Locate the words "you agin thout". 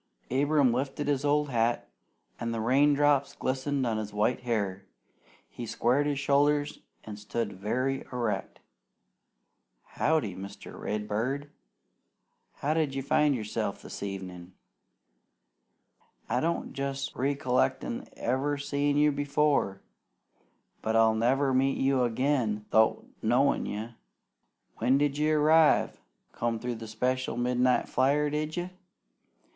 21.77-23.05